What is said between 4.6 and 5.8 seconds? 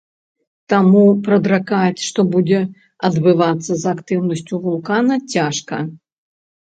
вулкана, цяжка.